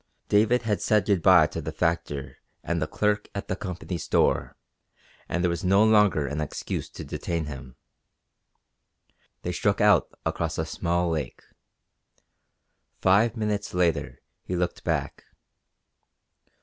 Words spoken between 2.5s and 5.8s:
and the clerk at the Company store and there was